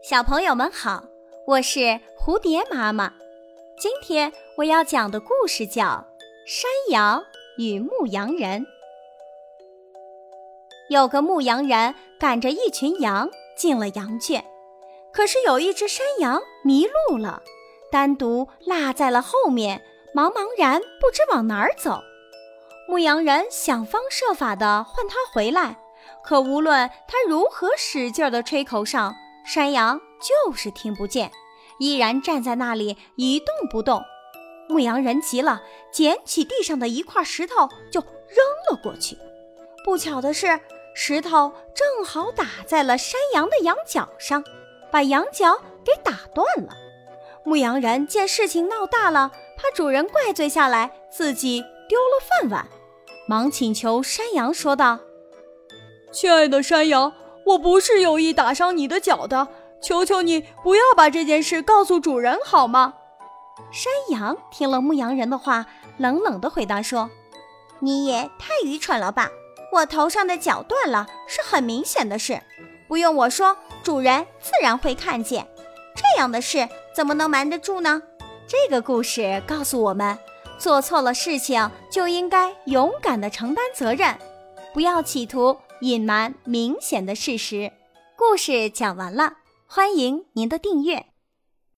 [0.00, 1.02] 小朋友们好，
[1.44, 3.12] 我是蝴蝶妈妈。
[3.76, 5.84] 今天我要讲的故事叫
[6.46, 7.24] 《山羊
[7.56, 8.62] 与牧羊人》。
[10.88, 14.44] 有个牧羊人赶着一群羊进了羊圈，
[15.12, 17.42] 可是有一只山羊迷路了，
[17.90, 19.82] 单独落在了后面，
[20.14, 22.00] 茫茫然不知往哪儿走。
[22.86, 25.80] 牧羊人想方设法的唤它回来，
[26.24, 29.12] 可无论他如何使劲的吹口哨。
[29.48, 31.32] 山羊就是听不见，
[31.78, 34.04] 依然站在那里一动不动。
[34.68, 39.16] 牧羊人急了，捡起地上的一块石头就扔了过去。
[39.86, 40.60] 不巧的是，
[40.94, 44.44] 石头正好打在了山羊的羊角上，
[44.90, 46.74] 把羊角给打断了。
[47.42, 52.68] 牧羊人见事情闹大了，怕主人怪罪下来，自己丢了饭碗，
[53.26, 54.98] 忙请求山羊说道
[56.12, 57.10] ：“亲爱的山羊。”
[57.48, 59.48] 我不是有意打伤你的脚的，
[59.80, 62.94] 求求你不要把这件事告诉主人好吗？
[63.70, 65.64] 山羊听了牧羊人的话，
[65.96, 67.08] 冷冷地回答说
[67.80, 69.30] ：“你也太愚蠢了吧！
[69.72, 72.42] 我头上的角断了是很明显的事，
[72.86, 75.46] 不用我说，主人自然会看见。
[75.94, 78.02] 这样的事怎么能瞒得住呢？”
[78.46, 80.18] 这个故事告诉我们，
[80.58, 84.16] 做错了事情就应该勇敢地承担责任，
[84.72, 85.56] 不要企图。
[85.80, 87.70] 隐瞒明显的事实，
[88.16, 91.06] 故事讲完了，欢迎您的订阅。